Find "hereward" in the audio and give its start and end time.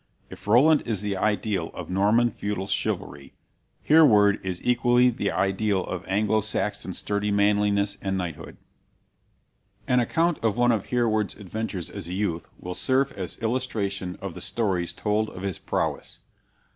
3.83-4.43